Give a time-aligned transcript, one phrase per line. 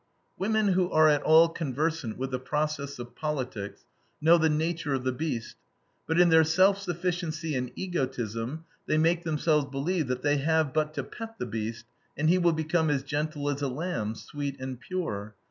[0.35, 3.85] Women who are at all conversant with the process of politics,
[4.19, 5.57] know the nature of the beast,
[6.07, 10.95] but in their self sufficiency and egotism they make themselves believe that they have but
[10.95, 11.85] to pet the beast,
[12.17, 15.35] and he will become as gentle as a lamb, sweet and pure.